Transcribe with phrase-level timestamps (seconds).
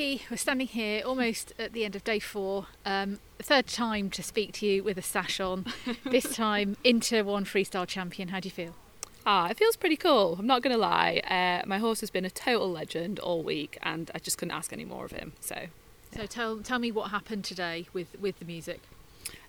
[0.00, 2.68] Becky, we're standing here almost at the end of day four.
[2.86, 5.66] Um, third time to speak to you with a sash on.
[6.06, 8.28] this time, Inter One freestyle champion.
[8.28, 8.74] How do you feel?
[9.26, 10.36] Ah, it feels pretty cool.
[10.38, 11.20] I'm not going to lie.
[11.28, 14.72] Uh, my horse has been a total legend all week, and I just couldn't ask
[14.72, 15.34] any more of him.
[15.40, 15.66] So,
[16.16, 18.80] so tell tell me what happened today with with the music.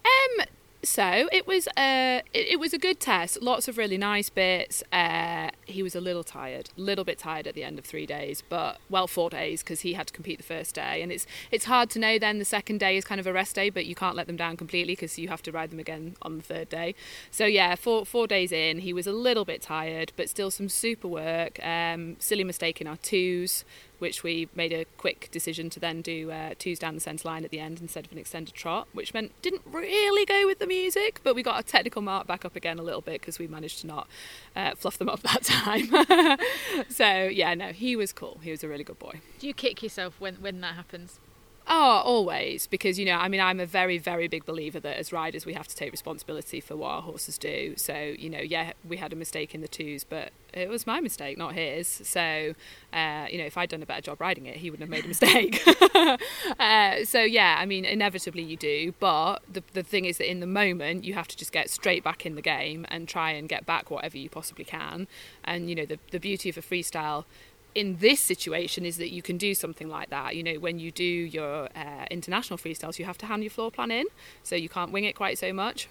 [0.04, 0.48] Um,
[0.84, 3.42] so it was a it, it, was a good test.
[3.42, 4.84] Lots of really nice bits.
[4.92, 8.06] Uh, he was a little tired, a little bit tired at the end of three
[8.06, 11.26] days, but well, four days because he had to compete the first day, and it's
[11.52, 12.20] it's hard to know.
[12.20, 14.38] Then the second day is kind of a rest day, but you can't let them
[14.38, 16.96] down completely because you have to ride them again on the third day.
[17.32, 20.70] So yeah, four four days in, he was a little bit tired, but still some
[20.70, 21.60] super work.
[21.64, 23.66] Um, silly mistake in our twos
[24.02, 27.46] which we made a quick decision to then do uh, twos down the centre line
[27.46, 30.66] at the end instead of an extended trot, which meant didn't really go with the
[30.66, 33.46] music, but we got a technical mark back up again a little bit because we
[33.46, 34.08] managed to not
[34.56, 35.61] uh, fluff them up that time.
[36.90, 38.40] so yeah, no, he was cool.
[38.42, 39.22] He was a really good boy.
[39.40, 41.20] Do you kick yourself when when that happens?
[41.68, 42.68] Oh, always.
[42.68, 45.54] Because, you know, I mean, I'm a very, very big believer that as riders, we
[45.54, 47.76] have to take responsibility for what our horses do.
[47.78, 51.00] So, you know, yeah, we had a mistake in the twos, but it was my
[51.00, 51.88] mistake, not his.
[51.88, 52.56] So,
[52.92, 55.06] uh, you know, if I'd done a better job riding it, he wouldn't have made
[55.06, 55.64] a mistake.
[56.60, 58.94] uh, so, yeah, I mean, inevitably you do.
[59.00, 62.04] But the, the thing is that in the moment, you have to just get straight
[62.04, 65.08] back in the game and try and get back whatever you possibly can.
[65.44, 67.26] And, you know, the, the beauty of a freestyle
[67.74, 70.36] in this situation is that you can do something like that.
[70.36, 73.72] You know, when you do your uh, international freestyles, you have to hand your floor
[73.72, 74.06] plan in,
[74.44, 75.88] so you can't wing it quite so much.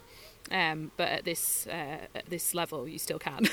[0.51, 3.47] Um, but at this uh, at this level, you still can.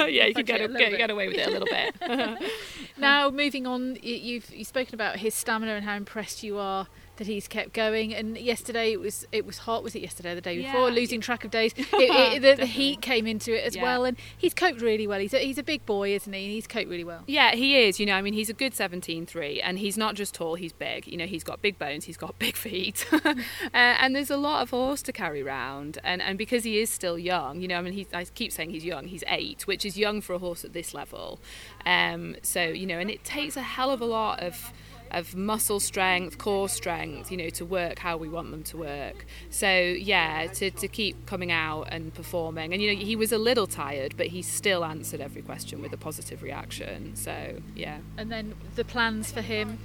[0.00, 2.50] yeah, you can get, a, get, get, away with it a little bit.
[2.98, 6.86] now, moving on, you've you've spoken about his stamina and how impressed you are
[7.16, 8.14] that he's kept going.
[8.14, 9.82] And yesterday it was it was hot.
[9.82, 10.32] Was it yesterday?
[10.32, 10.88] Or the day before?
[10.88, 10.94] Yeah.
[10.94, 11.74] Losing track of days.
[11.96, 13.82] It, it, the, the, heat came into it as yeah.
[13.82, 15.18] well, and he's coped really well.
[15.18, 16.44] He's a, he's a big boy, isn't he?
[16.44, 17.22] And he's coped really well.
[17.26, 17.98] Yeah, he is.
[17.98, 20.56] You know, I mean, he's a good 17-3, and he's not just tall.
[20.56, 21.06] He's big.
[21.06, 22.04] You know, he's got big bones.
[22.04, 23.34] He's got big feet, uh,
[23.72, 25.98] and there's a lot of horse to carry around.
[26.04, 28.70] And and because he is still young, you know, I mean, he's, I keep saying
[28.70, 29.06] he's young.
[29.06, 31.40] He's eight, which is young for a horse at this level.
[31.86, 34.72] Um, so you know, and it takes a hell of a lot of
[35.10, 39.26] of muscle strength, core strength, you know, to work how we want them to work.
[39.50, 42.72] So yeah, to, to keep coming out and performing.
[42.72, 45.92] And you know, he was a little tired, but he still answered every question with
[45.92, 47.16] a positive reaction.
[47.16, 47.98] So yeah.
[48.16, 49.78] And then the plans for him.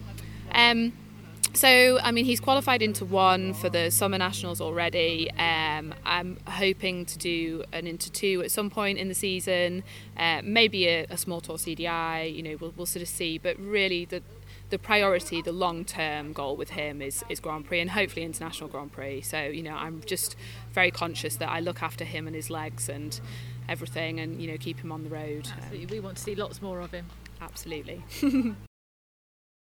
[0.54, 0.94] Um,
[1.54, 5.30] so, I mean, he's qualified Inter One for the summer nationals already.
[5.32, 9.84] Um, I'm hoping to do an Inter Two at some point in the season,
[10.16, 12.34] uh, maybe a, a, small tour CDI.
[12.34, 13.38] You know, we'll, we'll sort of see.
[13.38, 14.24] But really, the
[14.72, 18.68] the priority, the long term goal with him is, is Grand Prix and hopefully International
[18.68, 19.22] Grand Prix.
[19.22, 20.36] So, you know, I'm just
[20.72, 23.20] very conscious that I look after him and his legs and
[23.70, 25.48] everything and, you know, keep him on the road.
[25.56, 25.84] Absolutely.
[25.84, 27.06] Um, we want to see lots more of him.
[27.42, 28.04] Absolutely.